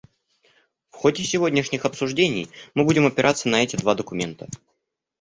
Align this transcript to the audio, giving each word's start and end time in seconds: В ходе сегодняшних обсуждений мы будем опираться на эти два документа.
В 0.89 0.95
ходе 0.95 1.23
сегодняшних 1.23 1.85
обсуждений 1.85 2.49
мы 2.73 2.85
будем 2.85 3.05
опираться 3.05 3.49
на 3.49 3.61
эти 3.63 3.75
два 3.75 3.93
документа. 3.93 4.47